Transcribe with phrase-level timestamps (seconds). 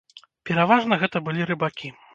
[0.51, 1.97] Пераважна гэта былі рыбакі.